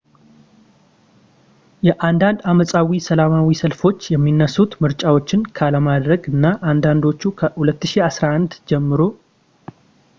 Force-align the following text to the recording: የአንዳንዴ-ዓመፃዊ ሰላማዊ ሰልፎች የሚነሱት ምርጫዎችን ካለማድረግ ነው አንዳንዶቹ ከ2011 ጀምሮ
የአንዳንዴ-ዓመፃዊ 1.87 2.93
ሰላማዊ 3.07 3.49
ሰልፎች 3.61 3.99
የሚነሱት 4.13 4.71
ምርጫዎችን 4.85 5.43
ካለማድረግ 5.59 6.25
ነው 6.45 6.57
አንዳንዶቹ 6.71 7.21
ከ2011 7.41 8.59
ጀምሮ 8.71 8.99